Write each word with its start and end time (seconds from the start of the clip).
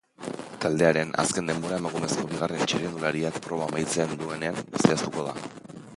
Taldearen 0.61 1.11
azken 1.23 1.51
denbora 1.51 1.77
emakumezko 1.81 2.25
bigarren 2.33 2.65
txirrindulariak 2.71 3.37
proba 3.49 3.69
amaitzen 3.69 4.17
duenean 4.23 4.61
zehaztuko 4.87 5.29
da. 5.29 5.37